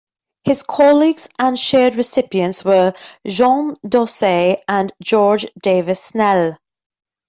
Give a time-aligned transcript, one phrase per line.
[0.45, 2.93] His colleagues and shared recipients were
[3.27, 6.57] Jean Dausset and George Davis Snell.